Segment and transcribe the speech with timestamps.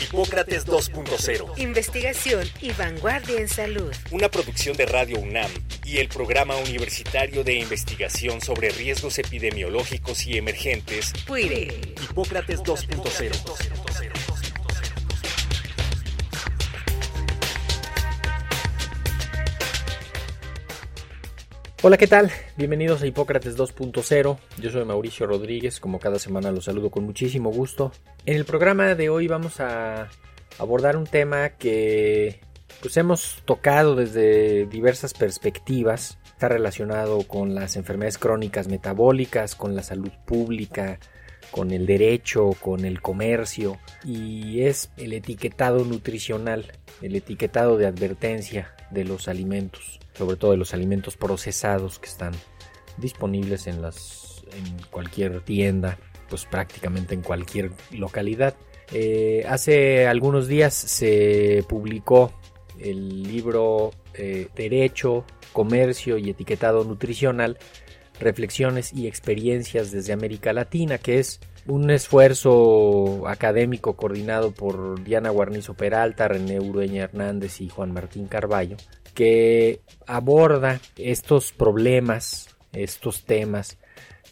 [0.00, 1.58] Hipócrates 2.0.
[1.58, 3.92] Investigación y vanguardia en salud.
[4.10, 5.50] Una producción de Radio UNAM
[5.84, 11.12] y el Programa Universitario de Investigación sobre Riesgos Epidemiológicos y Emergentes.
[11.26, 11.94] PUIRE.
[12.02, 14.29] Hipócrates 2.0.
[21.82, 22.30] Hola, ¿qué tal?
[22.58, 24.38] Bienvenidos a Hipócrates 2.0.
[24.60, 27.90] Yo soy Mauricio Rodríguez, como cada semana los saludo con muchísimo gusto.
[28.26, 30.10] En el programa de hoy vamos a
[30.58, 32.38] abordar un tema que
[32.82, 36.18] pues hemos tocado desde diversas perspectivas.
[36.26, 40.98] Está relacionado con las enfermedades crónicas metabólicas, con la salud pública,
[41.50, 48.74] con el derecho, con el comercio y es el etiquetado nutricional, el etiquetado de advertencia
[48.90, 52.32] de los alimentos sobre todo de los alimentos procesados que están
[52.98, 55.96] disponibles en las en cualquier tienda,
[56.28, 58.54] pues prácticamente en cualquier localidad.
[58.92, 62.32] Eh, hace algunos días se publicó
[62.78, 67.58] el libro eh, Derecho, Comercio y Etiquetado Nutricional,
[68.20, 75.74] Reflexiones y Experiencias desde América Latina, que es un esfuerzo académico coordinado por Diana Guarnizo
[75.74, 78.76] Peralta, René Urueña Hernández y Juan Martín Carballo,
[79.14, 83.78] que aborda estos problemas, estos temas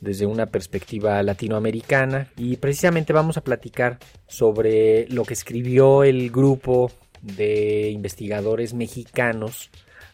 [0.00, 2.28] desde una perspectiva latinoamericana.
[2.36, 6.90] Y precisamente vamos a platicar sobre lo que escribió el grupo
[7.22, 9.70] de investigadores mexicanos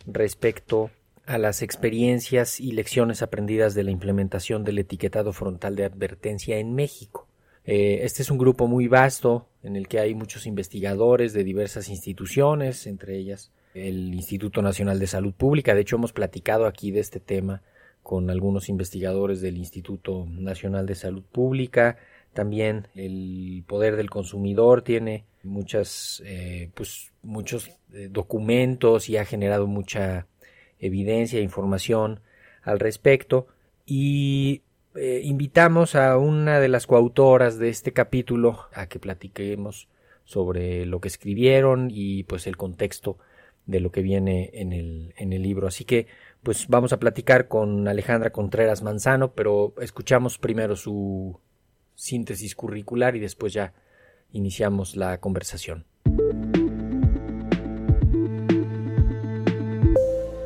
[0.06, 0.90] respecto
[1.26, 6.74] a las experiencias y lecciones aprendidas de la implementación del etiquetado frontal de advertencia en
[6.74, 7.26] México.
[7.64, 11.88] Eh, este es un grupo muy vasto en el que hay muchos investigadores de diversas
[11.88, 15.74] instituciones, entre ellas el Instituto Nacional de Salud Pública.
[15.74, 17.62] De hecho, hemos platicado aquí de este tema
[18.02, 21.96] con algunos investigadores del Instituto Nacional de Salud Pública.
[22.34, 29.66] También el poder del consumidor tiene muchas, eh, pues, muchos eh, documentos y ha generado
[29.66, 30.26] mucha
[30.86, 32.20] evidencia e información
[32.62, 33.46] al respecto.
[33.86, 34.62] Y
[34.94, 39.88] eh, invitamos a una de las coautoras de este capítulo a que platiquemos
[40.24, 43.18] sobre lo que escribieron y pues el contexto
[43.66, 45.66] de lo que viene en el, en el libro.
[45.66, 46.06] Así que,
[46.42, 51.40] pues vamos a platicar con Alejandra Contreras Manzano, pero escuchamos primero su
[51.94, 53.72] síntesis curricular y después ya
[54.32, 55.86] iniciamos la conversación.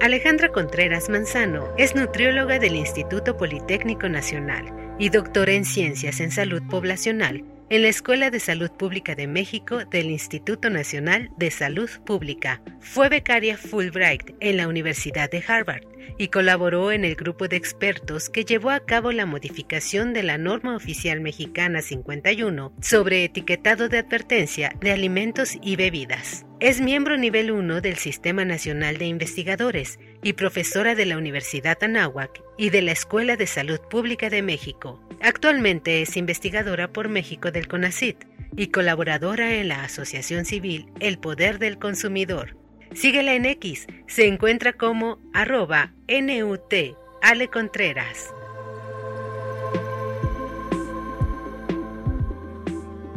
[0.08, 4.64] Alejandra Contreras Manzano es nutrióloga del Instituto Politécnico Nacional
[4.98, 9.84] y doctora en Ciencias en Salud Poblacional en la Escuela de Salud Pública de México
[9.84, 12.62] del Instituto Nacional de Salud Pública.
[12.80, 15.84] Fue becaria Fulbright en la Universidad de Harvard
[16.16, 20.38] y colaboró en el grupo de expertos que llevó a cabo la modificación de la
[20.38, 26.46] norma oficial mexicana 51 sobre etiquetado de advertencia de alimentos y bebidas.
[26.60, 32.42] Es miembro nivel 1 del Sistema Nacional de Investigadores y profesora de la Universidad Anáhuac
[32.56, 35.00] y de la Escuela de Salud Pública de México.
[35.22, 38.24] Actualmente es investigadora por México del CONACIT
[38.56, 42.56] y colaboradora en la Asociación Civil El Poder del Consumidor.
[42.92, 46.74] Síguela en X, se encuentra como arroba NUT
[47.22, 48.34] Ale Contreras.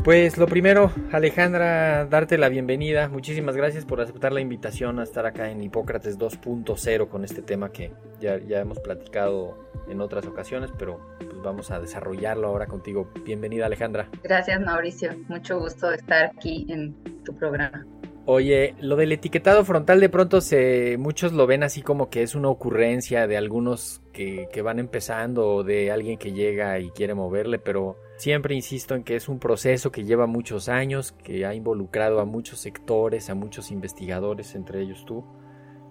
[0.03, 3.07] Pues lo primero, Alejandra, darte la bienvenida.
[3.07, 7.71] Muchísimas gracias por aceptar la invitación a estar acá en Hipócrates 2.0 con este tema
[7.71, 13.11] que ya, ya hemos platicado en otras ocasiones, pero pues vamos a desarrollarlo ahora contigo.
[13.23, 14.09] Bienvenida Alejandra.
[14.23, 17.85] Gracias Mauricio, mucho gusto estar aquí en tu programa.
[18.25, 22.33] Oye, lo del etiquetado frontal de pronto se muchos lo ven así como que es
[22.33, 27.13] una ocurrencia de algunos que, que van empezando o de alguien que llega y quiere
[27.13, 31.55] moverle, pero Siempre insisto en que es un proceso que lleva muchos años, que ha
[31.55, 35.25] involucrado a muchos sectores, a muchos investigadores, entre ellos tú,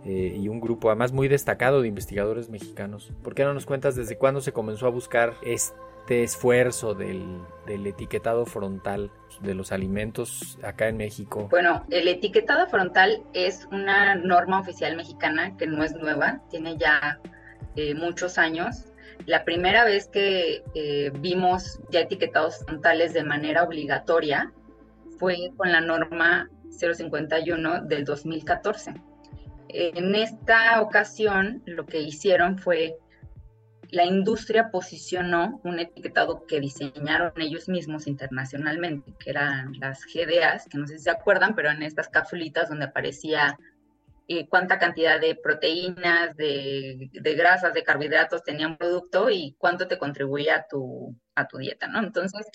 [0.04, 3.12] eh, y un grupo además muy destacado de investigadores mexicanos.
[3.24, 8.46] ¿Por qué no nos cuentas desde cuándo se comenzó a buscar este esfuerzo del, etiquetado
[8.46, 9.10] frontal
[9.40, 11.48] de los alimentos acá en México?
[11.50, 17.18] Bueno, el etiquetado frontal es una norma oficial mexicana que no es nueva, tiene ya
[17.74, 18.84] eh, muchos años
[19.26, 24.52] la primera vez que eh, vimos ya etiquetados frontales de manera obligatoria
[25.18, 28.94] fue con la norma 051 del 2014.
[29.68, 32.96] En esta ocasión lo que hicieron fue
[33.90, 40.78] la industria posicionó un etiquetado que diseñaron ellos mismos internacionalmente, que eran las GDAs, que
[40.78, 43.58] no sé si se acuerdan, pero en estas capsulitas donde aparecía
[44.32, 49.98] eh, cuánta cantidad de proteínas, de, grasas, de carbohidratos tenía un producto y cuánto te
[49.98, 51.98] contribuía a tu, a tu dieta, ¿no?
[51.98, 52.46] Entonces,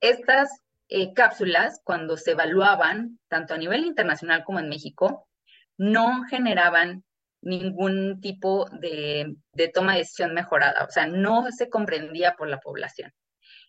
[0.00, 0.48] estas
[0.88, 5.28] eh, cápsulas, cuando se evaluaban, tanto a nivel internacional como en México,
[5.76, 7.04] no generaban
[7.42, 9.36] ningún tipo de,
[9.74, 13.12] toma de decisión mejorada, o sea, no se comprendía por la población.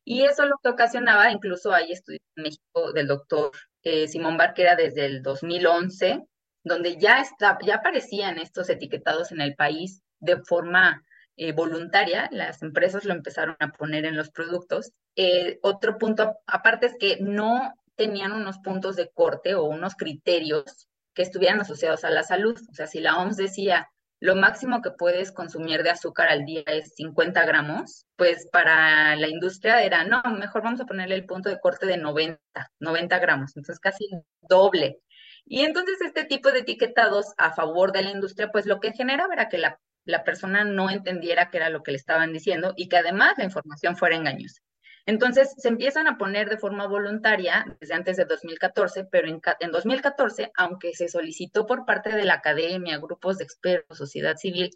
[0.06, 3.51] Y eso lo que ocasionaba, incluso hay estudios en México del doctor
[3.83, 6.27] eh, Simón Barquera desde el 2011,
[6.63, 11.03] donde ya, está, ya aparecían estos etiquetados en el país de forma
[11.37, 14.91] eh, voluntaria, las empresas lo empezaron a poner en los productos.
[15.15, 20.87] Eh, otro punto aparte es que no tenían unos puntos de corte o unos criterios
[21.13, 22.59] que estuvieran asociados a la salud.
[22.69, 23.89] O sea, si la OMS decía
[24.21, 29.27] lo máximo que puedes consumir de azúcar al día es 50 gramos, pues para la
[29.27, 32.39] industria era, no, mejor vamos a ponerle el punto de corte de 90,
[32.79, 34.07] 90 gramos, entonces casi
[34.41, 34.99] doble.
[35.45, 39.33] Y entonces este tipo de etiquetados a favor de la industria, pues lo que generaba
[39.33, 42.89] era que la, la persona no entendiera qué era lo que le estaban diciendo y
[42.89, 44.61] que además la información fuera engañosa.
[45.05, 50.51] Entonces, se empiezan a poner de forma voluntaria desde antes de 2014, pero en, 2014,
[50.55, 54.71] aunque se solicitó por parte de la academia, grupos de expertos, sociedad civil,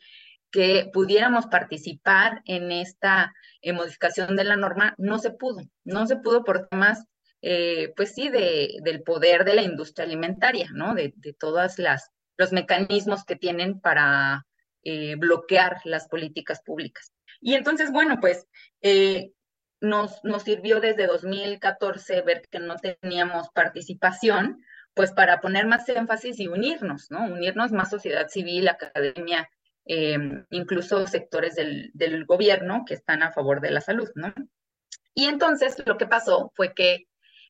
[0.51, 5.61] que pudiéramos participar en esta eh, modificación de la norma, no se pudo.
[5.83, 7.05] No se pudo por temas,
[7.47, 10.95] eh, pues sí, de, del poder de la industria alimentaria, ¿no?
[10.95, 11.75] De, de todos
[12.37, 14.47] los mecanismos que tienen para
[14.81, 17.13] eh, bloquear las políticas públicas.
[17.39, 18.47] Y entonces, bueno, pues
[19.79, 24.63] nos, nos sirvió desde 2014 ver que no teníamos participación,
[24.95, 27.25] pues para poner más énfasis y unirnos, ¿no?
[27.25, 29.47] Unirnos más sociedad civil, academia,
[29.85, 34.33] em, incluso sectores del, del, gobierno que están a favor de la salud, ¿no?
[35.13, 37.05] Y entonces lo que pasó fue que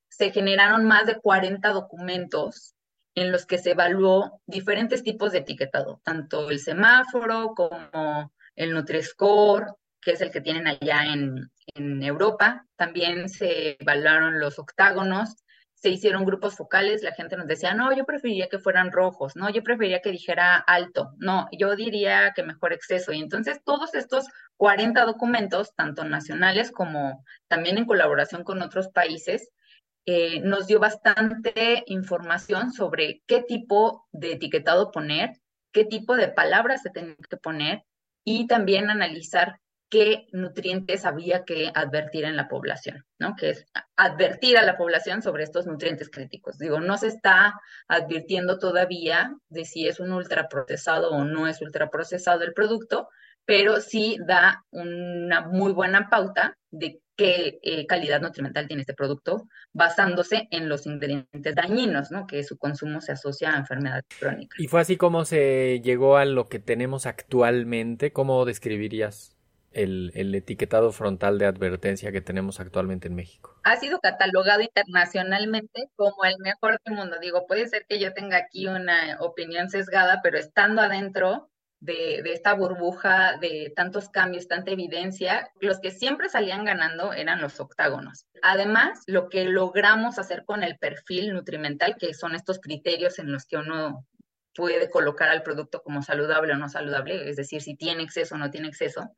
[0.09, 2.75] se generaron más de 40 documentos
[3.15, 9.73] en los que se evaluó diferentes tipos de etiquetado, tanto el semáforo como el Nutri-Score,
[10.01, 12.65] que es el que tienen allá en, en Europa.
[12.75, 15.45] También se evaluaron los octágonos,
[15.85, 19.49] se hicieron grupos focales, la gente nos decía, no, yo preferiría que fueran rojos, no,
[19.49, 23.11] yo preferiría que dijera alto, no, yo diría que mejor exceso.
[23.13, 24.25] Y entonces todos estos
[24.57, 29.51] 40 documentos, tanto nacionales como también en colaboración con otros países,
[30.05, 35.33] eh, nos dio bastante información sobre qué tipo de etiquetado poner,
[35.71, 37.83] qué tipo de palabras se tienen que poner
[38.23, 39.59] y también analizar
[39.89, 43.35] qué nutrientes había que advertir en la población, ¿no?
[43.35, 43.65] Que es
[43.95, 46.57] advertir a la población sobre estos nutrientes críticos.
[46.57, 52.43] Digo, no se está advirtiendo todavía de si es un ultraprocesado o no es ultraprocesado
[52.43, 53.09] el producto,
[53.45, 59.47] pero sí da una muy buena pauta de qué eh, calidad nutrimental tiene este producto,
[59.73, 62.27] basándose en los ingredientes dañinos, ¿no?
[62.27, 64.59] Que su consumo se asocia a enfermedades crónicas.
[64.59, 68.11] Y fue así como se llegó a lo que tenemos actualmente.
[68.11, 69.35] ¿Cómo describirías
[69.71, 73.59] el, etiquetado frontal de advertencia que tenemos actualmente en México?
[73.63, 77.17] Ha sido catalogado internacionalmente como el mejor del mundo.
[77.21, 81.49] Digo, puede ser que yo tenga aquí una opinión sesgada, pero estando adentro
[81.79, 87.59] de, esta burbuja de tantos cambios, tanta evidencia, los que siempre salían ganando eran los
[87.59, 88.25] octágonos.
[88.41, 93.45] Además, lo que logramos hacer con el perfil nutrimental, que son estos criterios en los
[93.45, 94.05] que uno
[94.53, 98.37] puede colocar al producto como saludable o no saludable, es decir, si tiene exceso o
[98.37, 99.11] no tiene exceso,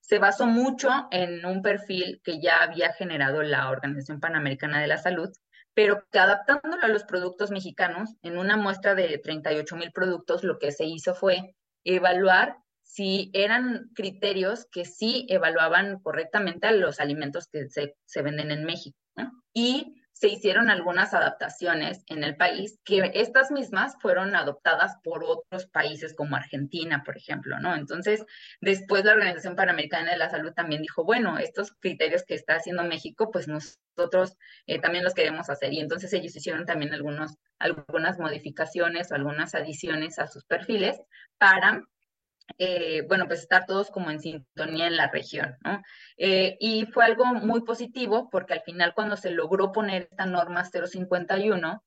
[0.00, 4.98] se basó mucho en un perfil que ya había generado la Organización Panamericana de la
[4.98, 5.30] Salud,
[5.74, 10.58] pero que adaptándolo a los productos mexicanos, en una muestra de 38 mil productos, lo
[10.58, 17.46] que se hizo fue evaluar si eran criterios que sí evaluaban correctamente a los alimentos
[17.46, 18.98] que se, se venden en México.
[19.52, 25.64] Y se hicieron algunas adaptaciones en el país, que estas mismas fueron adoptadas por otros
[25.64, 27.74] países como Argentina, por ejemplo, ¿no?
[27.74, 28.26] Entonces,
[28.60, 32.84] después la Organización Panamericana de la Salud también dijo, bueno, estos criterios que está haciendo
[32.84, 34.36] México, pues nosotros
[34.66, 35.72] eh, también los queremos hacer.
[35.72, 41.00] Y entonces ellos hicieron también algunos, algunas modificaciones o algunas adiciones a sus perfiles
[41.38, 41.82] para
[42.58, 45.82] eh, bueno, pues estar todos como en sintonía en la región, ¿no?
[46.16, 50.64] Eh, y fue algo muy positivo porque al final cuando se logró poner esta norma
[50.64, 51.84] 051,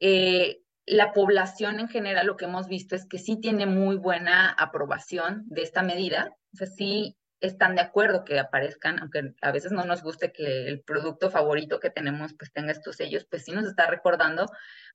[0.00, 4.50] eh, la población en general lo que hemos visto es que sí tiene muy buena
[4.50, 9.72] aprobación de esta medida, o sea, sí están de acuerdo que aparezcan, aunque a veces
[9.72, 13.52] no nos guste que el producto favorito que tenemos pues tenga estos sellos, pues sí
[13.52, 14.46] nos está recordando,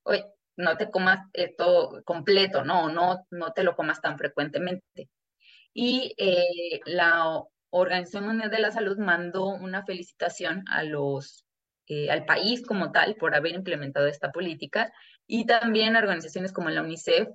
[0.02, 0.26] oye,
[0.60, 5.08] no te comas esto completo, no, no, no te lo comas tan frecuentemente.
[5.72, 11.44] Y eh, la Organización Mundial de la Salud mandó una felicitación a los,
[11.86, 14.92] eh, al país como tal por haber implementado esta política
[15.26, 17.28] y también organizaciones como la UNICEF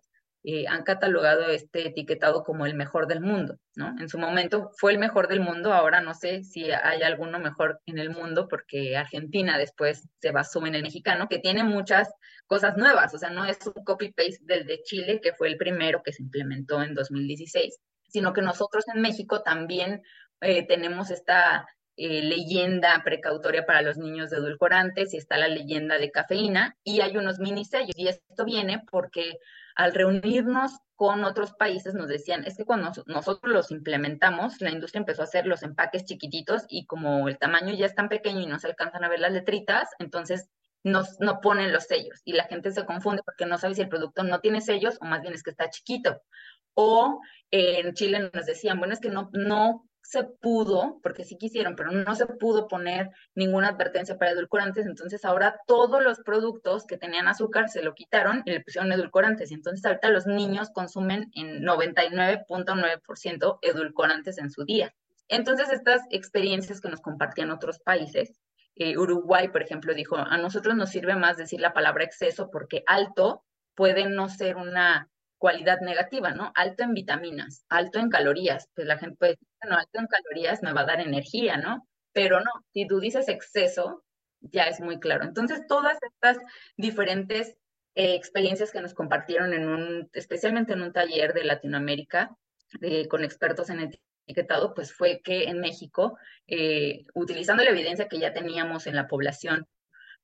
[0.48, 3.96] eh, han catalogado este etiquetado como el mejor del mundo, ¿no?
[4.00, 7.80] En su momento fue el mejor del mundo, ahora no sé si hay alguno mejor
[7.88, 12.14] en el mundo, porque Argentina después se basó en el mexicano, que tiene muchas
[12.46, 16.04] cosas nuevas, o sea, no es un copy-paste del de Chile, que fue el primero
[16.04, 20.04] que se implementó en 2016, sino que nosotros en México también
[20.42, 25.98] eh, tenemos esta eh, leyenda precautoria para los niños de edulcorantes y está la leyenda
[25.98, 29.40] de cafeína y hay unos mini sellos y esto viene porque
[29.76, 35.00] al reunirnos con otros países nos decían, es que cuando nosotros los implementamos, la industria
[35.00, 38.48] empezó a hacer los empaques chiquititos y como el tamaño ya es tan pequeño y
[38.48, 40.50] no se alcanzan a ver las letritas, entonces
[40.84, 43.90] nos, no ponen los sellos y la gente se confunde porque no sabe si el
[43.90, 46.22] producto no tiene sellos o más bien es que está chiquito.
[46.74, 51.92] O en Chile nos decían, bueno, es que no se pudo, porque sí quisieron, pero
[51.92, 57.28] no se pudo poner ninguna advertencia para edulcorantes, entonces ahora todos los productos que tenían
[57.28, 61.64] azúcar se lo quitaron y le pusieron edulcorantes, y entonces ahorita los niños consumen en
[61.64, 64.94] 99.9% edulcorantes en su día.
[65.28, 68.40] Entonces estas experiencias que nos compartían otros países,
[68.76, 72.84] eh, Uruguay, por ejemplo, dijo, a nosotros nos sirve más decir la palabra exceso porque
[72.86, 73.44] alto
[73.74, 76.52] puede no ser una cualidad negativa, ¿no?
[76.56, 78.70] Alto en vitaminas, alto en calorías.
[78.76, 81.88] Pues la gente puede decir, bueno, alto en calorías me va a dar energía, ¿no?
[82.14, 84.04] Pero no, si tú dices exceso,
[84.42, 85.24] ya es muy claro.
[85.24, 86.38] Entonces, todas estas
[86.78, 87.58] diferentes
[87.96, 92.36] eh, experiencias que nos compartieron en un, especialmente en un taller de Latinoamérica,
[93.10, 93.92] con expertos en
[94.26, 99.08] etiquetado, pues fue que en México, eh, utilizando la evidencia que ya teníamos en la
[99.08, 99.68] población,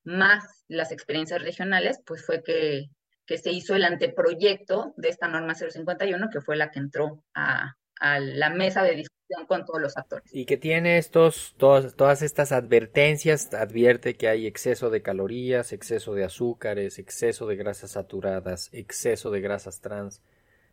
[0.03, 2.89] más las experiencias regionales, pues fue que
[3.25, 7.75] que se hizo el anteproyecto de esta norma 051, que fue la que entró a,
[7.99, 10.33] la mesa de discusión con todos los actores.
[10.33, 16.15] Y que tiene estos, todas, todas estas advertencias, advierte que hay exceso de calorías, exceso
[16.15, 20.21] de azúcares, exceso de grasas saturadas, exceso de grasas trans,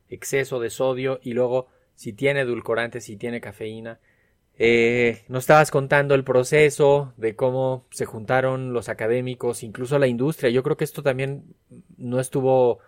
[0.09, 4.01] exceso de sodio y luego si tiene edulcorantes, si tiene cafeína,
[4.61, 10.51] eh, nos estabas contando el proceso de cómo se juntaron los académicos, incluso la industria.
[10.51, 11.45] Yo creo que esto también
[11.99, 12.79] no estuvo,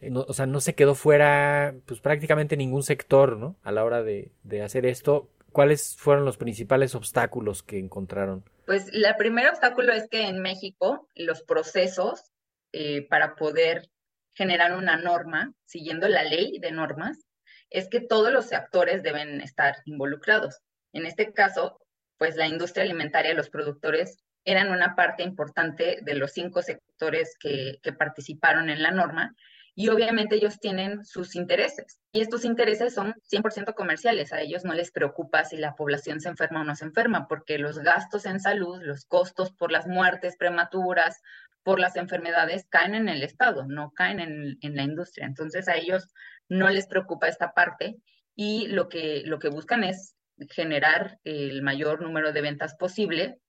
[0.00, 3.56] eh, o sea, no se quedó fuera, pues prácticamente ningún sector, ¿no?
[3.62, 4.30] A la hora de,
[4.62, 5.30] hacer esto.
[5.52, 8.44] ¿Cuáles fueron los principales obstáculos que encontraron?
[8.66, 12.30] Pues el primer obstáculo es que en México los procesos
[12.72, 13.88] eh, para poder
[14.34, 17.26] generar una norma, siguiendo la ley de normas,
[17.70, 20.58] es que todos los actores deben estar involucrados.
[20.92, 21.80] En este caso,
[22.18, 27.80] pues la industria alimentaria, los productores eran una parte importante de los cinco sectores que,
[27.98, 29.34] participaron en la norma
[29.74, 34.32] y obviamente ellos tienen sus intereses y estos intereses son 100% comerciales.
[34.32, 37.58] A ellos no les preocupa si la población se enferma o no se enferma porque
[37.58, 41.20] los gastos en salud, los costos por las muertes prematuras,
[41.64, 45.26] por las enfermedades caen en el Estado, no caen en, en la industria.
[45.26, 46.08] Entonces a ellos
[46.48, 47.96] no les preocupa esta parte
[48.36, 50.14] y lo que, lo que buscan es
[50.50, 53.40] generar el mayor número de ventas posible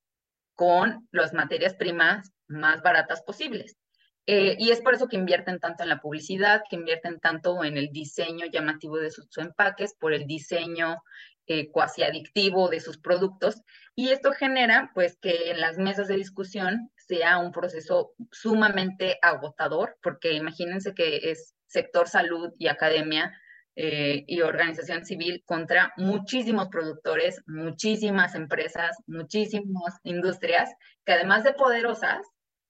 [0.58, 3.78] con las materias primas más baratas posibles.
[4.26, 7.78] Eh, y es por eso que invierten tanto en la publicidad, que invierten tanto en
[7.78, 10.98] el diseño llamativo de sus, empaques, por el diseño
[11.46, 13.62] eh, cuasi adictivo de sus productos.
[13.96, 19.96] Y esto genera, pues, que en las mesas de discusión sea un proceso sumamente agotador,
[20.02, 23.32] porque imagínense que es sector salud y academia
[23.80, 30.74] eh, y organización civil contra muchísimos productores, muchísimas empresas, muchísimas industrias,
[31.06, 32.26] que además de poderosas,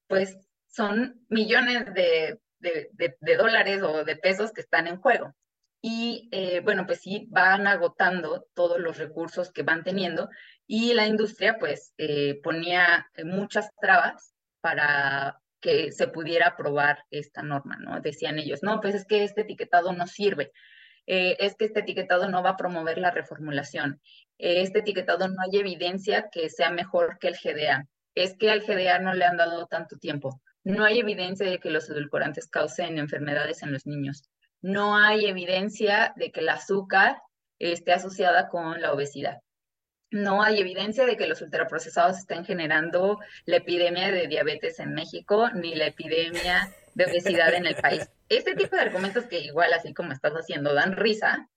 [0.08, 0.38] pues
[0.68, 2.42] son millones de,
[3.38, 5.34] dólares o de pesos que están en juego.
[5.82, 10.30] Y eh, bueno, pues sí, van agotando todos los recursos que van teniendo
[10.66, 17.78] y la industria pues eh, ponía muchas trabas para que se pudiera aprobar esta norma,
[17.78, 18.02] ¿no?
[18.02, 20.52] Decían ellos, no, pues es que este etiquetado no sirve.
[21.08, 24.02] Eh, es que este etiquetado no va a promover la reformulación.
[24.38, 27.88] Eh, este etiquetado no hay evidencia que sea mejor que el GDA.
[28.14, 30.42] Es que al GDA no le han dado tanto tiempo.
[30.64, 34.24] No hay evidencia de que los edulcorantes causen enfermedades en los niños.
[34.62, 37.22] No hay evidencia de que el azúcar
[37.58, 39.38] esté asociada con la obesidad.
[40.12, 45.50] No hay evidencia de que los ultraprocesados estén generando la epidemia de diabetes en México
[45.52, 48.10] ni la epidemia de obesidad en el país.
[48.28, 51.48] Este tipo de argumentos que igual, así como estás haciendo, dan risa,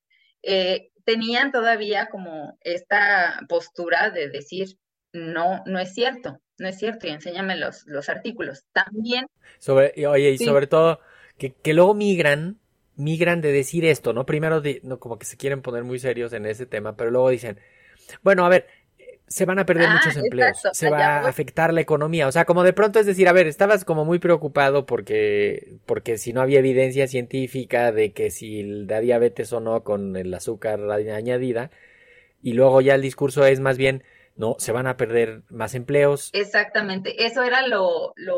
[0.43, 4.77] eh, tenían todavía como esta postura de decir,
[5.13, 6.41] no, no es cierto.
[6.59, 8.65] no es cierto, y enséñame los, los artículos.
[8.73, 9.27] También.
[9.59, 11.01] Sobre, oye, y sobre todo,
[11.39, 12.59] que, que luego migran,
[12.97, 14.27] migran de decir esto, ¿no?
[14.27, 17.59] Primero, no, como que se quieren poner muy serios en ese tema, pero luego dicen,
[18.23, 18.67] bueno, a ver,
[19.31, 22.45] se van a perder ah, muchos empleos, se va a afectar la economía, o sea,
[22.45, 26.41] como de pronto es decir, a ver, estabas como muy preocupado porque, porque si no
[26.43, 31.71] había evidencia científica de que si da diabetes o no con el azúcar añadida,
[32.43, 34.03] y luego ya el discurso es más bien,
[34.35, 36.31] no, se van a perder más empleos.
[36.33, 38.37] Exactamente, eso era lo, lo,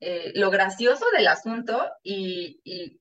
[0.00, 2.99] eh, lo gracioso del asunto y, y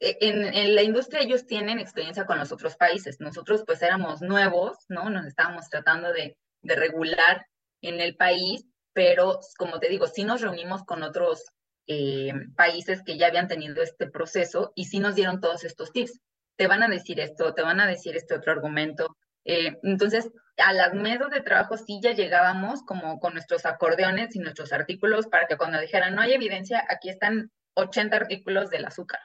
[0.00, 3.20] en, en, la industria ellos tienen experiencia con los otros países.
[3.20, 5.10] Nosotros pues éramos nuevos, ¿no?
[5.10, 7.46] Nos estábamos tratando de, regular
[7.80, 11.44] en el país, pero como te digo, sí nos reunimos con otros
[11.86, 16.20] eh, países que ya habían tenido este proceso y sí nos dieron todos estos tips.
[16.56, 19.16] Te van a decir esto, te van a decir este otro argumento.
[19.44, 20.28] Eh, entonces,
[20.58, 25.28] a las mesas de trabajo sí ya llegábamos como con nuestros acordeones y nuestros artículos
[25.28, 29.20] para que cuando dijeran no hay evidencia, aquí están 80 artículos del azúcar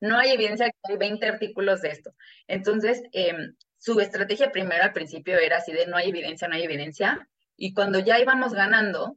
[0.00, 2.14] no hay evidencia que hay 20 artículos de esto.
[2.46, 6.64] Entonces, em, su estrategia primero al principio era así de no hay evidencia, no hay
[6.64, 7.28] evidencia.
[7.56, 9.16] Y cuando ya íbamos ganando,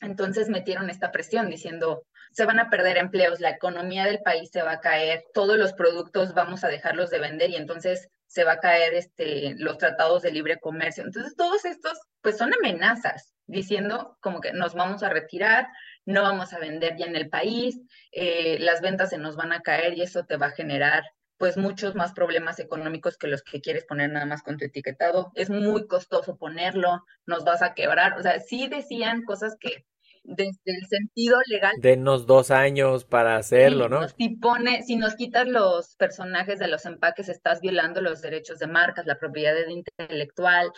[0.00, 4.62] entonces metieron esta presión diciendo, se van a perder empleos, la economía del país se
[4.62, 8.54] va a caer, todos los productos vamos a dejarlos de vender y entonces se va
[8.54, 11.04] a caer este, los tratados de libre comercio.
[11.04, 15.68] Entonces, todos estos, pues son amenazas, diciendo como que nos vamos a retirar,
[16.06, 17.80] no vamos a vender ya en el país,
[18.12, 21.04] eh, las ventas se nos van a caer y eso te va a generar
[21.36, 25.32] pues muchos más problemas económicos que los que quieres poner nada más con tu etiquetado.
[25.34, 28.18] Es muy costoso ponerlo, nos vas a quebrar.
[28.18, 29.84] O sea, sí decían cosas que
[30.24, 31.74] desde el sentido legal.
[31.78, 34.08] Denos dos años para hacerlo, ¿no?
[34.08, 38.66] Si, pone, si nos quitas los personajes de los empaques, estás violando los derechos de
[38.66, 40.70] marcas, la propiedad intelectual.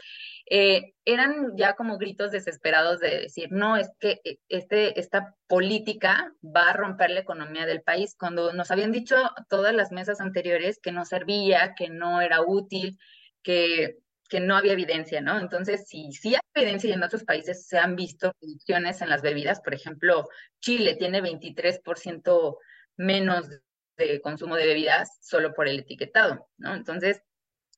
[0.50, 6.32] Eh, eran ya como gritos desesperados de decir, no, es que eh, este, esta política
[6.44, 9.16] va a romper la economía del país, cuando nos habían dicho
[9.48, 12.98] todas las mesas anteriores que no servía, que no era útil,
[13.42, 15.38] que que no había evidencia, ¿no?
[15.38, 19.22] Entonces, si sí hay evidencia y en otros países se han visto reducciones en las
[19.22, 20.28] bebidas, por ejemplo,
[20.60, 22.58] Chile tiene 23%
[22.96, 23.48] menos
[23.96, 26.74] de consumo de bebidas solo por el etiquetado, ¿no?
[26.74, 27.22] Entonces,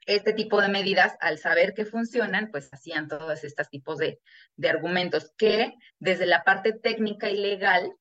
[0.06, 4.20] este tipo de medidas, al saber que funcionan, pues hacían todos estos tipos de,
[4.56, 7.92] de argumentos que desde la parte técnica y legal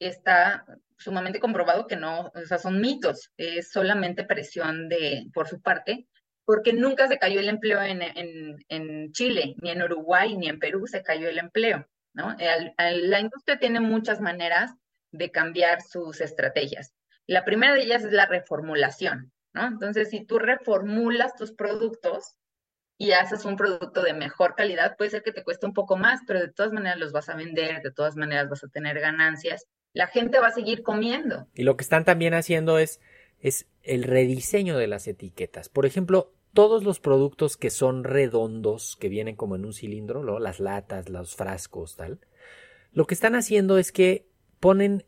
[0.00, 0.66] está
[0.98, 6.08] sumamente comprobado que no, o sea, son mitos, es solamente presión de, por su parte,
[6.48, 8.00] porque nunca se cayó el empleo en,
[8.70, 12.34] en, Chile, ni en Uruguay, ni en Perú se cayó el empleo, ¿no?
[12.38, 14.72] la industria tiene muchas maneras
[15.12, 16.94] de cambiar sus estrategias.
[17.26, 19.66] La primera de ellas es la reformulación, ¿no?
[19.66, 22.36] Entonces, si tú reformulas tus productos
[22.96, 26.22] y haces un producto de mejor calidad, puede ser que te cueste un poco más,
[26.26, 29.66] pero de todas maneras los vas a vender, de todas maneras vas a tener ganancias.
[29.92, 31.46] La gente va a seguir comiendo.
[31.52, 33.02] Y lo que están también haciendo es,
[33.38, 35.68] es el rediseño de las etiquetas.
[35.68, 40.58] Por ejemplo, todos los productos que son redondos, que vienen como en un cilindro, las
[40.58, 42.18] latas, los frascos, tal,
[42.92, 44.26] lo que están haciendo es que
[44.58, 45.04] ponen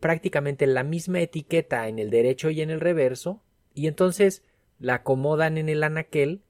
[0.00, 3.40] prácticamente la misma etiqueta en el derecho y en el reverso,
[3.72, 4.42] y entonces
[4.78, 6.42] la acomodan en el anaquel,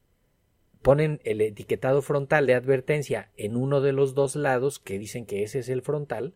[0.83, 5.45] ponen el etiquetado frontal de advertencia en uno de los dos lados, que dicen que
[5.45, 6.35] ese es el frontal,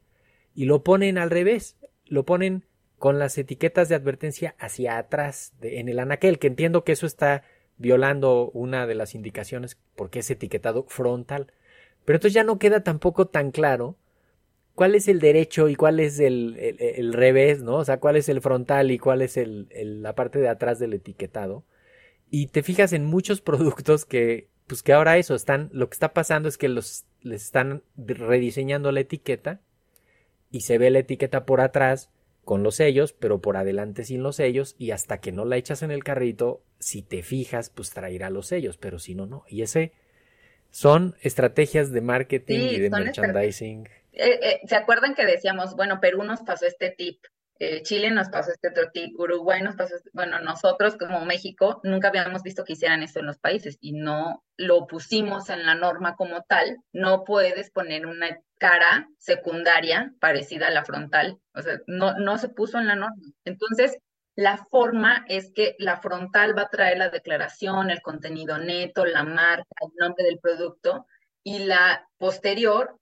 [0.55, 2.67] y lo ponen al revés, lo ponen
[3.01, 7.43] con las etiquetas de advertencia hacia atrás en el anaquel, que entiendo que eso está
[7.79, 11.53] violando una de las indicaciones porque es etiquetado frontal.
[12.05, 13.97] Pero entonces ya no queda tampoco tan claro
[14.75, 17.77] cuál es el derecho y cuál es el, el, revés, ¿no?
[17.77, 19.69] O sea, cuál es el frontal y cuál es el,
[20.03, 21.65] la parte de atrás del etiquetado.
[22.31, 26.13] Y te fijas en muchos productos que, pues que ahora eso, están, lo que está
[26.13, 29.61] pasando es que los, les están rediseñando la etiqueta
[30.51, 32.11] y se ve la etiqueta por atrás
[32.47, 35.83] con los sellos, pero por adelante sin los sellos y hasta que no la echas
[35.83, 39.45] en el carrito, si te fijas, pues traerá los sellos, pero si no, no.
[39.49, 39.93] Y ese
[40.71, 43.89] son estrategias de marketing y de merchandising.
[44.13, 47.19] Eh, eh, ¿Se acuerdan que decíamos, bueno, Perú nos pasó este tip,
[47.59, 51.81] eh, Chile nos pasó este otro tip, Uruguay nos pasó, este, bueno, nosotros como México
[51.85, 55.75] nunca habíamos visto que hicieran esto en los países y no lo pusimos en la
[55.75, 61.79] norma como tal, no puedes poner una cara secundaria parecida a la frontal, o sea,
[61.87, 63.23] no, no se puso en la norma.
[63.45, 63.99] Entonces,
[64.35, 69.25] la forma es que la frontal va a traer la declaración, el contenido neto, la
[69.25, 71.07] marca, el nombre del producto,
[71.43, 72.99] y la posterior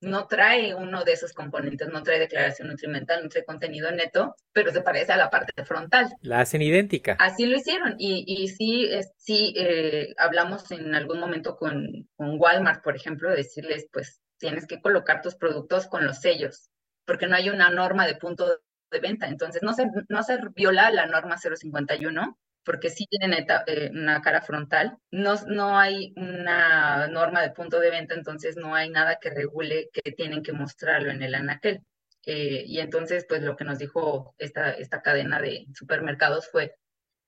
[0.00, 4.72] no trae uno de esos componentes, no trae declaración nutrimental, no trae contenido neto, pero
[4.72, 6.08] se parece a la parte frontal.
[6.22, 7.16] La hacen idéntica.
[7.18, 12.82] Así lo hicieron y, y sí, sí eh, hablamos en algún momento con, con Walmart,
[12.82, 16.70] por ejemplo, de decirles, pues tienes que colocar tus productos con los sellos,
[17.04, 18.46] porque no hay una norma de punto
[18.90, 23.90] de venta, entonces no se, no se viola la norma 051 porque sí tienen eh,
[23.92, 24.96] una cara frontal.
[25.10, 29.88] No, no hay una norma de punto de venta, entonces no hay nada que regule
[29.92, 31.80] que tienen que mostrarlo en el anaquel.
[32.26, 36.74] Eh, y entonces, pues lo que nos dijo esta, esta cadena de supermercados fue,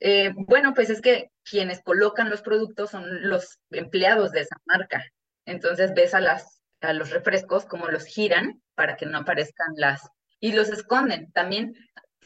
[0.00, 5.04] eh, bueno, pues es que quienes colocan los productos son los empleados de esa marca.
[5.46, 10.08] Entonces ves a, las, a los refrescos como los giran para que no aparezcan las...
[10.40, 11.30] Y los esconden.
[11.30, 11.72] También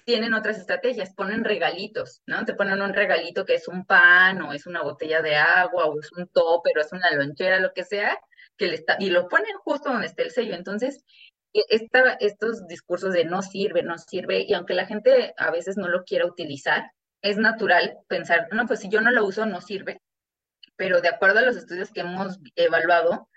[0.06, 2.44] tienen otras estrategias, ponen regalitos, ¿no?
[2.44, 5.98] Te ponen un regalito que es un pan o es una botella de agua o
[5.98, 8.16] es un topper o es una lonchera, lo que sea,
[8.56, 10.54] que le está, y lo ponen justo donde está el sello.
[10.54, 11.04] Entonces,
[11.52, 15.76] e, esta, estos discursos de no sirve, no sirve, y aunque la gente a veces
[15.76, 19.60] no lo quiera utilizar, es natural pensar, no, pues si yo no lo uso, no
[19.60, 20.00] sirve.
[20.76, 23.28] Pero de acuerdo a los estudios que hemos evaluado,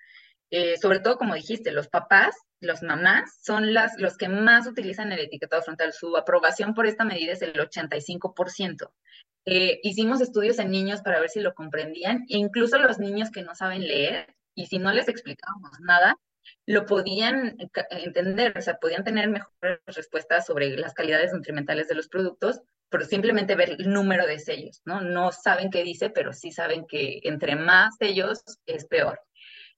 [0.51, 5.11] eh, sobre todo como dijiste, los papás los mamás son las, los que más utilizan
[5.11, 5.93] el etiquetado frontal.
[5.93, 8.91] Su aprobación por esta medida es el 85%.
[9.45, 13.41] Eh, hicimos estudios en niños para ver si lo comprendían, e incluso los niños que
[13.41, 16.15] no saben leer, y si no les explicábamos nada,
[16.65, 17.57] lo podían
[17.89, 23.05] entender, o sea, podían tener mejores respuestas sobre las calidades nutrimentales de los productos, pero
[23.05, 25.01] simplemente ver el número de sellos, ¿no?
[25.01, 29.19] No saben qué dice, pero sí saben que entre más sellos es peor.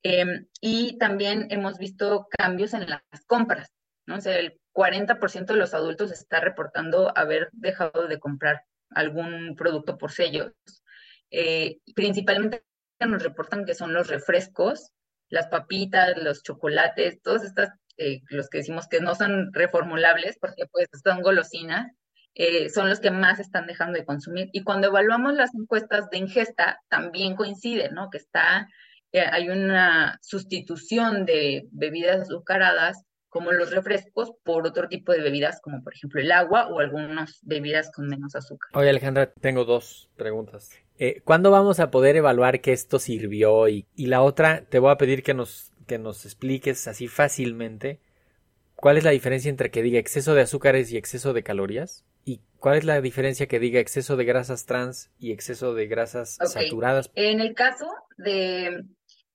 [0.04, 3.72] Em, y también hemos visto cambios en las compras,
[4.08, 4.16] ¿no?
[4.16, 9.98] O sea, el 40% de los adultos está reportando haber dejado de comprar algún producto
[9.98, 10.54] por sellos.
[11.30, 12.64] Eh, principalmente
[13.00, 14.92] nos reportan que son los refrescos,
[15.30, 20.66] las papitas, los chocolates, todos estos, eh, los que decimos que no son reformulables porque
[20.72, 21.92] pues son golosinas,
[22.36, 24.50] eh, son los que más están dejando de consumir.
[24.52, 28.10] Y cuando evaluamos las encuestas de ingesta, también coincide, ¿no?
[28.10, 28.68] Que está
[29.20, 35.82] hay una sustitución de bebidas azucaradas como los refrescos por otro tipo de bebidas como
[35.84, 38.70] por ejemplo el agua o algunas bebidas con menos azúcar.
[38.74, 40.70] Oye Alejandra, tengo dos preguntas.
[41.00, 43.68] Eh, ¿Cuándo vamos a poder evaluar que esto sirvió?
[43.70, 48.00] Y, y, la otra, te voy a pedir que nos, que nos expliques así fácilmente
[48.76, 52.04] cuál es la diferencia entre que diga exceso de azúcares y exceso de calorías.
[52.26, 56.38] ¿Y cuál es la diferencia que diga exceso de grasas trans y exceso de grasas
[56.44, 57.10] saturadas?
[57.16, 58.84] En el caso de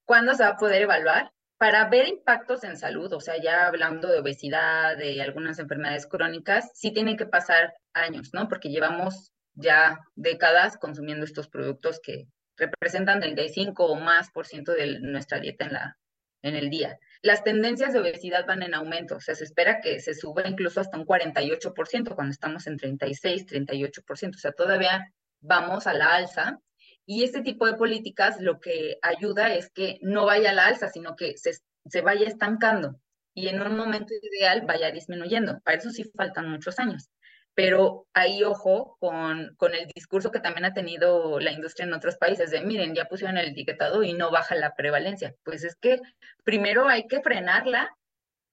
[0.07, 1.33] ¿Cuándo se va a poder evaluar?
[1.59, 6.71] Para ver impactos en salud, o sea, ya hablando de obesidad, de algunas enfermedades crónicas,
[6.75, 8.49] sí tienen que pasar años, ¿no?
[8.49, 15.01] Porque llevamos ya décadas consumiendo estos productos que representan 35 o más por ciento de
[15.01, 15.99] nuestra dieta en, la,
[16.43, 16.99] en el día.
[17.23, 20.81] Las tendencias de obesidad van en aumento, o sea, se espera que se suba incluso
[20.81, 26.61] hasta un 48% cuando estamos en 36, 38%, o sea, todavía vamos a la alza
[27.07, 30.89] y este tipo de políticas lo que ayuda es que no vaya a la alza,
[30.89, 31.53] sino que se,
[31.89, 33.01] se vaya estancando
[33.33, 35.61] y en un momento ideal vaya disminuyendo.
[35.61, 37.11] Para eso sí faltan muchos años.
[37.55, 42.17] Pero ahí, ojo, con, con el discurso que también ha tenido la industria en otros
[42.17, 45.35] países de, miren, ya pusieron el etiquetado y no baja la prevalencia.
[45.45, 46.01] Pues es que
[46.45, 47.97] primero hay que frenarla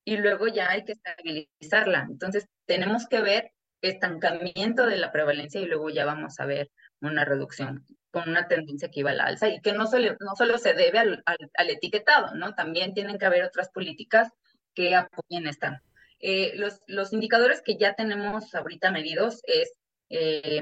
[0.06, 2.08] y luego ya hay que estabilizarla.
[2.10, 6.70] Entonces, tenemos que ver estancamiento de la prevalencia y luego ya vamos a ver
[7.02, 10.36] una reducción con una tendencia que iba a la alza y que no solo, no
[10.38, 12.54] solo se debe al, etiquetado, ¿no?
[12.54, 14.30] También tienen que haber otras políticas
[14.76, 15.82] que apoyen esta.
[16.20, 19.74] Eh, los, los, indicadores que ya tenemos ahorita medidos es
[20.10, 20.62] eh,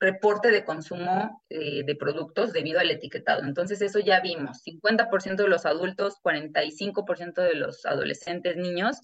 [0.00, 3.42] reporte de consumo eh, de productos debido al etiquetado.
[3.44, 8.96] Entonces, eso ya vimos, 50% de los adultos, 45% de los adolescentes, niños,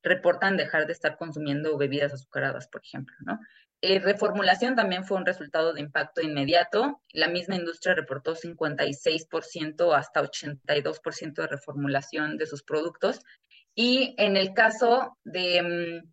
[0.00, 3.40] reportan dejar de estar consumiendo bebidas azucaradas, por ejemplo, ¿no?
[3.88, 7.00] Eh, reformulación también fue un resultado de impacto inmediato.
[7.12, 13.20] La misma industria reportó 56% hasta 82% de reformulación de sus productos.
[13.76, 15.62] Y en el caso de
[16.02, 16.12] mm,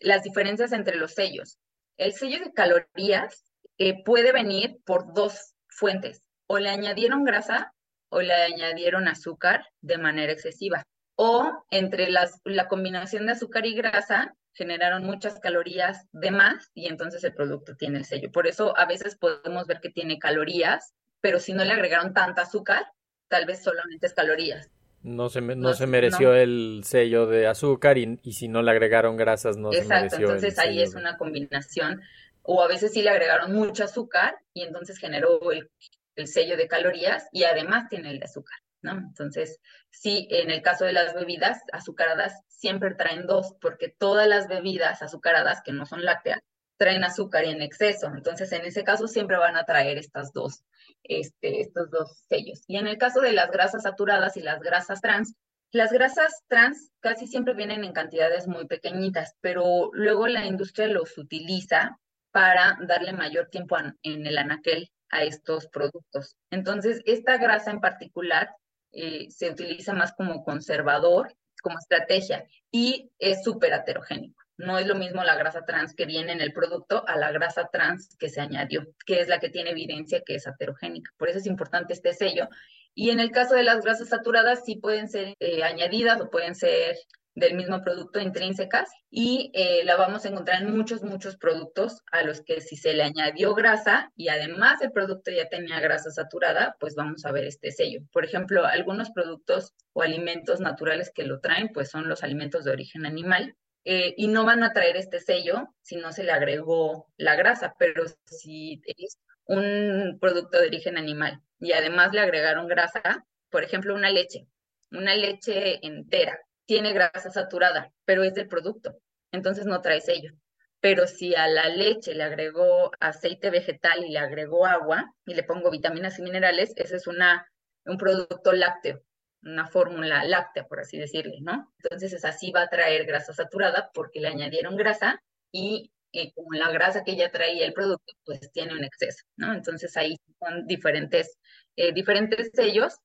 [0.00, 1.56] las diferencias entre los sellos,
[1.96, 3.42] el sello de calorías
[3.78, 6.20] eh, puede venir por dos fuentes.
[6.46, 7.72] O le añadieron grasa
[8.10, 10.82] o le añadieron azúcar de manera excesiva.
[11.16, 16.86] O entre las, la combinación de azúcar y grasa generaron muchas calorías de más y
[16.86, 18.30] entonces el producto tiene el sello.
[18.32, 22.42] Por eso a veces podemos ver que tiene calorías, pero si no le agregaron tanta
[22.42, 22.86] azúcar,
[23.28, 24.70] tal vez solamente es calorías.
[25.02, 29.18] No se, no, se mereció el sello de azúcar y, y, si no le agregaron
[29.18, 32.00] grasas no Exacto, se mereció entonces ahí es una combinación.
[32.42, 35.70] O a veces sí le agregaron mucho azúcar y entonces generó el,
[36.16, 38.58] el sello de calorías y además tiene el de azúcar.
[38.84, 38.92] ¿No?
[38.92, 39.58] Entonces,
[39.90, 45.02] sí, en el caso de las bebidas azucaradas, siempre traen dos, porque todas las bebidas
[45.02, 46.40] azucaradas que no son lácteas
[46.76, 48.08] traen azúcar y en exceso.
[48.14, 50.64] Entonces, en ese caso siempre van a traer estas dos,
[51.02, 52.62] este, estos dos sellos.
[52.66, 55.34] Y en el caso de las grasas saturadas y las grasas trans,
[55.72, 61.16] las grasas trans casi siempre vienen en cantidades muy pequeñitas, pero luego la industria los
[61.18, 61.98] utiliza
[62.32, 66.36] para darle mayor tiempo en el anaquel a estos productos.
[66.50, 68.50] Entonces, esta grasa en particular
[68.94, 74.42] eh, se utiliza más como conservador, como estrategia, y es súper heterogénico.
[74.56, 77.68] No es lo mismo la grasa trans que viene en el producto a la grasa
[77.72, 81.10] trans que se añadió, que es la que tiene evidencia que es heterogénica.
[81.16, 82.48] Por eso es importante este sello.
[82.94, 86.54] Y en el caso de las grasas saturadas, sí pueden ser eh, añadidas o pueden
[86.54, 86.96] ser
[87.34, 92.22] del mismo producto intrínsecas y eh, la vamos a encontrar en muchos, muchos productos a
[92.22, 96.76] los que si se le añadió grasa y además el producto ya tenía grasa saturada,
[96.78, 98.00] pues vamos a ver este sello.
[98.12, 102.72] Por ejemplo, algunos productos o alimentos naturales que lo traen, pues son los alimentos de
[102.72, 103.56] origen animal.
[103.86, 107.74] Eh, y no van a traer este sello si no se le agregó la grasa,
[107.78, 113.94] pero si es un producto de origen animal y además le agregaron grasa, por ejemplo,
[113.94, 114.46] una leche,
[114.90, 118.98] una leche entera tiene grasa saturada, pero es del producto,
[119.32, 120.32] entonces no trae sello.
[120.80, 125.42] Pero si a la leche le agregó aceite vegetal y le agregó agua y le
[125.42, 127.46] pongo vitaminas y minerales, ese es una,
[127.86, 129.02] un producto lácteo,
[129.42, 131.72] una fórmula láctea, por así decirle, ¿no?
[131.82, 135.90] Entonces es así va a traer grasa saturada porque le añadieron grasa y
[136.34, 139.52] como la grasa que ya traía el producto, pues tiene un exceso, ¿no?
[139.52, 141.38] Entonces ahí son diferentes,
[141.76, 142.96] eh, diferentes sellos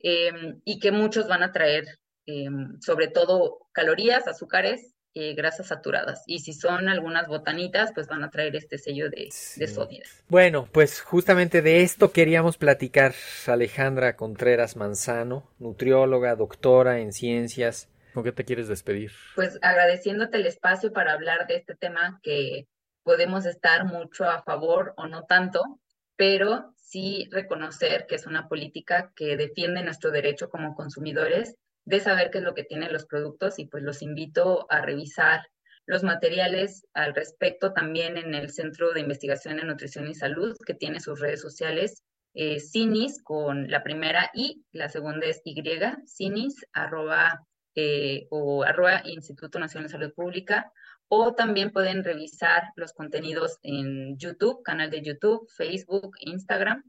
[0.00, 1.84] em, y que muchos van a traer
[2.26, 6.22] Em, sobre todo calorías, azúcares, eh, grasas saturadas.
[6.26, 10.04] Y si son algunas botanitas, pues van a traer este sello de, sodio.
[10.28, 13.12] Bueno, pues justamente de esto queríamos platicar
[13.46, 17.90] Alejandra Contreras Manzano, nutrióloga, doctora en ciencias.
[18.14, 19.10] ¿Con qué te quieres despedir?
[19.34, 22.68] Pues agradeciéndote el espacio para hablar de este tema que
[23.02, 25.80] podemos estar mucho a favor o no tanto,
[26.16, 32.30] pero sí reconocer que es una política que defiende nuestro derecho como consumidores de saber
[32.30, 35.42] qué es lo que tienen los productos y pues los invito a revisar
[35.86, 40.74] los materiales al respecto también en el Centro de Investigación en Nutrición y Salud, que
[40.74, 45.60] tiene sus redes sociales, eh, CINIS con la primera I, la segunda es Y,
[46.06, 50.72] CINIS, arroba, eh, o arroba Instituto Nacional de Salud Pública,
[51.08, 56.82] o también pueden revisar los contenidos en YouTube, canal de YouTube, Facebook, Instagram,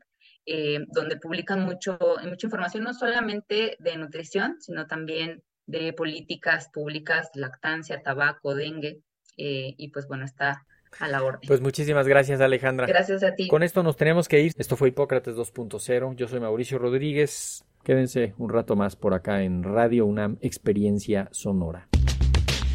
[0.46, 7.30] eh, donde publican mucho, mucha información, no solamente de nutrición, sino también de políticas públicas,
[7.36, 9.02] lactancia, tabaco, dengue,
[9.38, 10.66] eh, y pues bueno, está
[11.00, 11.42] a la orden.
[11.48, 12.86] Pues muchísimas gracias Alejandra.
[12.86, 13.48] Gracias a ti.
[13.48, 14.52] Con esto nos tenemos que ir.
[14.58, 16.16] Esto fue Hipócrates 2.0.
[16.16, 17.66] Yo soy Mauricio Rodríguez.
[17.84, 21.90] Quédense un rato más por acá en Radio UNAM Experiencia Sonora.